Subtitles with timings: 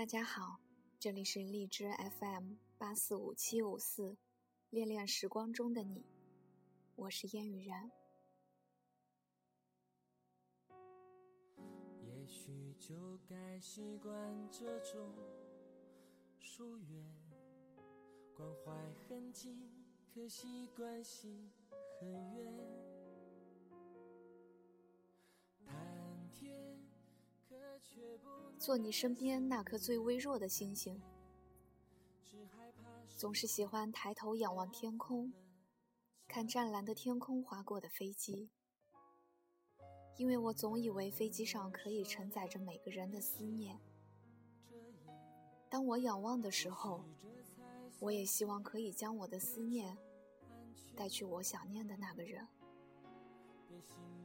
[0.00, 0.58] 大家好，
[0.98, 4.16] 这里是荔枝 FM 八四五七五四，
[4.70, 6.06] 恋恋时光中的你，
[6.96, 7.92] 我是烟雨然。
[12.02, 15.14] 也许就该习惯这种
[16.38, 17.04] 疏远，
[18.34, 18.72] 关怀
[19.06, 19.70] 很近，
[20.14, 21.50] 可惜关系
[22.00, 22.89] 很远。
[28.58, 31.00] 做你身边那颗最微弱的星星，
[33.16, 35.32] 总是喜欢抬头仰望天空，
[36.28, 38.50] 看湛蓝的天空划过的飞机。
[40.16, 43.80] 因为我总以为飞机上可以承载着每个人的思念。
[45.70, 47.02] 当我仰望的时候，
[48.00, 49.96] 我也希望可以将我的思念
[50.94, 52.46] 带去我想念的那个人。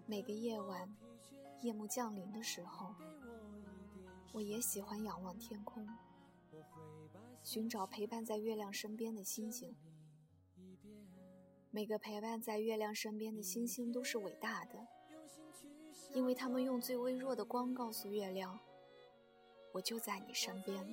[0.05, 0.93] 每个夜晚，
[1.61, 2.93] 夜幕降临的时候，
[4.35, 5.87] 我也喜欢仰望天空，
[7.41, 9.73] 寻找陪伴在月亮身边的星星。
[11.71, 14.85] 每个陪伴在月亮身边的星星都是伟大的，
[16.13, 18.59] 因为他们用最微弱的光告诉月亮
[19.71, 20.85] ：“我就在你身边，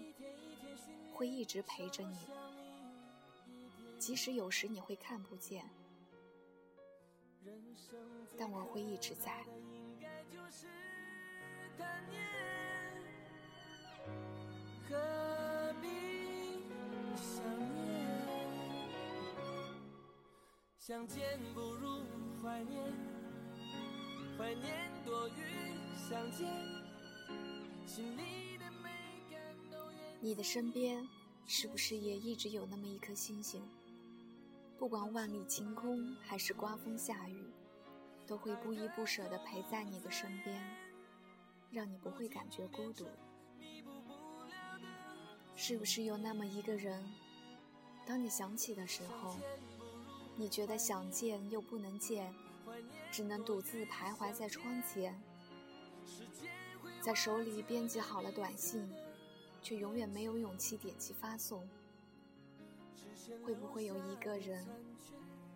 [1.13, 2.17] 会一直陪着你，
[3.99, 5.69] 即使有时你会看不见。”
[8.39, 9.45] 但我会一直在。
[14.89, 15.89] 何必
[17.17, 17.45] 想
[17.75, 17.83] 念？
[20.79, 22.03] 相见不如
[22.43, 22.93] 怀念，
[24.37, 26.47] 怀念多于相见，
[27.87, 28.91] 心里的美
[29.31, 29.39] 感
[29.71, 29.79] 都
[30.21, 31.07] 你的身边
[31.47, 33.63] 是不是也一直有那么一颗星星？
[34.79, 37.53] 不管万里晴空还是刮风下雨，
[38.27, 40.61] 都会不依不舍地陪在你的身边，
[41.71, 43.07] 让你不会感觉孤独。
[45.55, 47.05] 是不是有那么一个人，
[48.05, 49.37] 当你想起的时候，
[50.37, 52.35] 你觉得想见又不能见，
[53.11, 55.21] 只能独自徘徊在窗前，
[57.01, 58.93] 在手里编辑好了短信，
[59.63, 61.69] 却永远没有勇气点击发送。
[63.45, 64.67] 会不会有一个人，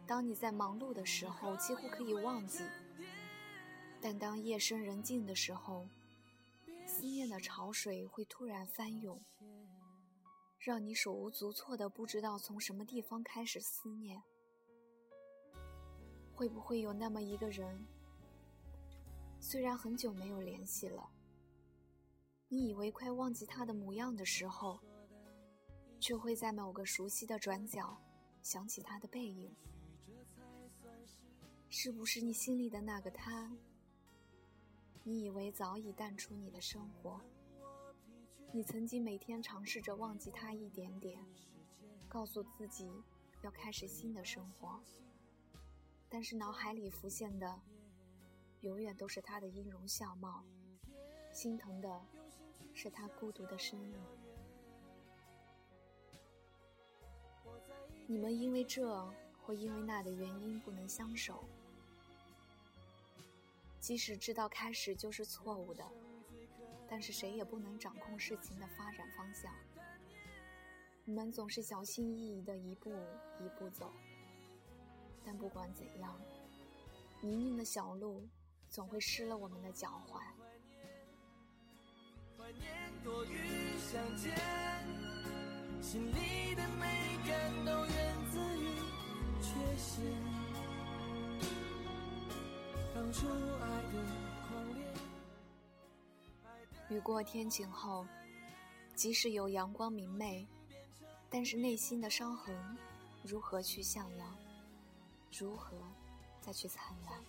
[0.07, 2.63] 当你在忙碌的时候几乎可以忘记，
[4.01, 5.89] 但当夜深人静的时候，
[6.87, 9.21] 思念的潮水会突然翻涌，
[10.67, 14.21] 让你手无足措的不知道从什么地方开始思念。
[16.35, 17.87] 会不会有那么一个人，
[19.39, 21.09] 虽然很久没有联系了，
[22.49, 24.81] 你以为快忘记他的模样的时候，
[26.01, 27.97] 却会在某个熟悉的转角
[28.43, 29.55] 想起他的背影？
[31.69, 33.57] 是不是你心里的那个他？
[35.05, 37.21] 你以为早已淡出你的生活，
[38.57, 41.23] 你曾经每天尝试着忘记他一点点，
[42.09, 42.91] 告诉自己
[43.43, 44.81] 要开始新的生活。
[46.09, 47.61] 但是脑海里浮现的，
[48.63, 50.43] 永远都是他的音容笑貌，
[51.35, 52.03] 心疼的
[52.73, 53.95] 是他孤独的身影。
[58.07, 59.07] 你们因为这
[59.43, 61.45] 或因为那的原因不能相守，
[63.79, 65.87] 即使知道开始就是错误的，
[66.89, 69.53] 但是谁也不能掌控事情的发展方向。
[71.05, 72.91] 你们总是小心翼翼的一步
[73.41, 73.93] 一步走。
[75.25, 76.21] 但不管怎样，
[77.21, 78.29] 泥泞的小路
[78.69, 80.21] 总会湿了我们的脚踝。
[82.39, 82.71] 怀念
[83.03, 84.33] 多于相见，
[85.83, 88.67] 心里的美感都源自于
[89.43, 90.05] 缺陷。
[92.95, 93.27] 当初
[93.61, 93.66] 爱
[96.89, 98.07] 雨过天晴后，
[98.95, 100.47] 即使有阳光明媚，
[101.29, 102.57] 但是内心的伤痕
[103.25, 104.39] 如何去向阳？
[105.37, 105.77] 如何
[106.41, 107.21] 再去灿烂？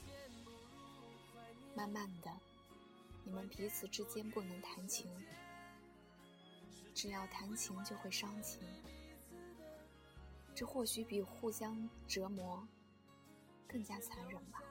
[1.76, 2.31] 慢慢的，
[3.24, 5.10] 你们彼此之间不能谈情，
[6.94, 8.62] 只要谈情就会伤情。
[10.54, 12.68] 这或许比互相折磨
[13.68, 14.62] 更加残忍吧。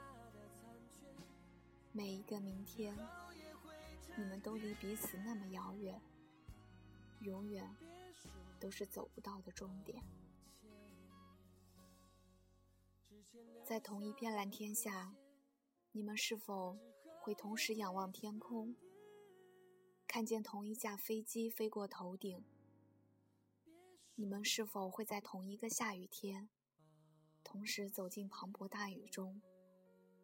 [1.93, 2.97] 每一个明天，
[4.19, 6.01] 你们都离彼此那么遥远，
[7.21, 7.77] 永远
[8.59, 10.03] 都是走不到的终点。
[13.63, 15.15] 在同一片蓝天下，
[15.93, 16.79] 你们是否
[17.21, 18.75] 会同时仰望天空，
[20.07, 22.43] 看见同一架飞机飞过头顶？
[24.15, 26.49] 你们是否会在同一个下雨天，
[27.45, 29.43] 同时走进磅礴大雨中，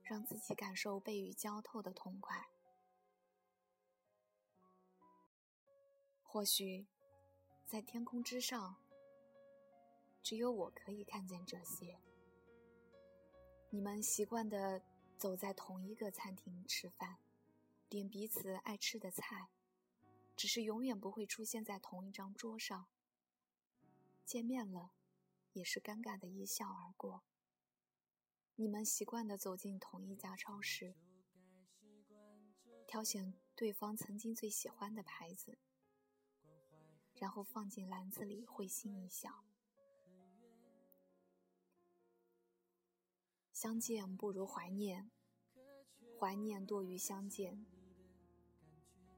[0.03, 2.49] 让自己感受被雨浇透的痛快？
[6.33, 6.87] 或许，
[7.67, 8.83] 在天空之上，
[10.23, 12.01] 只有我可以看见这些。
[13.69, 14.83] 你们习惯的
[15.19, 17.19] 走在同一个餐厅吃饭，
[17.87, 19.51] 点彼此爱吃的菜，
[20.35, 22.87] 只是永远不会出现在同一张桌上。
[24.25, 24.95] 见面了，
[25.53, 27.25] 也是尴尬的一笑而过。
[28.57, 30.95] 你们习惯的走进同一家超市，
[32.87, 35.59] 挑选对方曾经最喜欢的牌子，
[37.19, 39.45] 然后放进篮子里，会心一笑。
[43.53, 45.11] 相见不如怀念，
[46.19, 47.65] 怀念多于相见。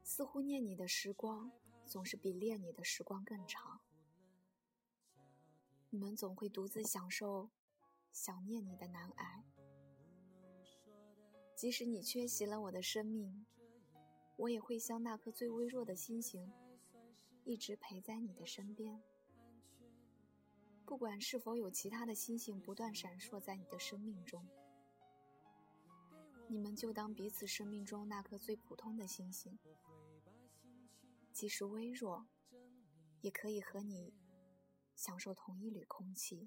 [0.03, 1.51] 似乎念你的时光，
[1.87, 3.81] 总是比恋你的时光更长。
[5.89, 7.49] 你们总会独自享受
[8.13, 9.45] 想念你的难挨，
[11.57, 13.47] 即使你缺席了我的生命，
[14.37, 16.53] 我也会像那颗最微弱的星星，
[17.45, 19.03] 一直陪在你的身边。
[20.87, 24.47] 不管是否有其他的星星不断闪烁在你的生命中，
[26.47, 29.59] 你们就当彼此生命中那颗最普通的星星，
[31.33, 32.27] 即使微弱，
[33.23, 34.13] 也可以和你
[34.95, 36.47] 享受同一缕空气；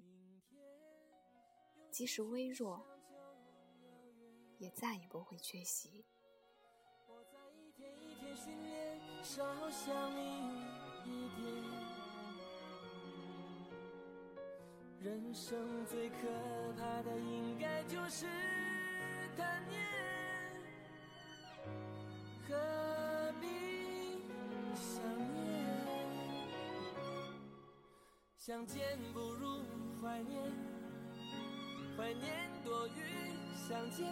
[1.90, 2.86] 即使微弱，
[4.58, 6.06] 也再也不会缺席。
[7.08, 10.77] 我在一天一天训练，少想你
[11.08, 11.42] 一点
[15.00, 16.16] 人生最可
[16.76, 18.26] 怕的应该就是
[19.36, 19.80] 贪念，
[22.46, 22.54] 何
[23.40, 23.46] 必
[24.74, 25.02] 想
[25.32, 25.38] 念？
[28.36, 29.62] 相见不如
[30.02, 30.52] 怀念，
[31.96, 33.00] 怀念多于
[33.54, 34.06] 相见。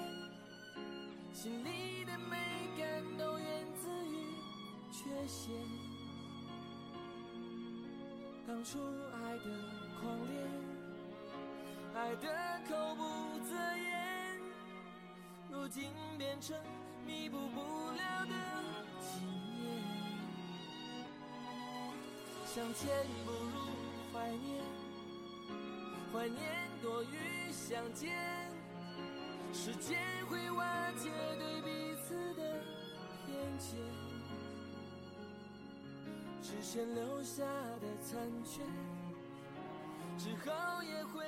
[1.32, 2.36] 心里的美
[2.78, 4.16] 感都源自于
[4.90, 5.52] 缺陷，
[8.46, 8.78] 当初
[9.12, 9.44] 爱的
[10.00, 10.34] 狂烈。
[11.96, 12.26] 爱的
[12.68, 13.02] 口不
[13.48, 14.40] 择言，
[15.50, 16.56] 如今变成
[17.04, 17.60] 弥补不
[17.90, 18.32] 了的
[19.00, 19.82] 纪念。
[22.44, 22.88] 相见
[23.24, 23.56] 不如
[24.12, 24.62] 怀念，
[26.12, 28.14] 怀念多于相见。
[29.52, 29.98] 时间
[30.28, 32.62] 会瓦解对彼此的
[33.26, 33.80] 偏见，
[36.46, 37.42] 之前留下
[37.80, 38.62] 的残缺，
[40.16, 41.24] 之后也会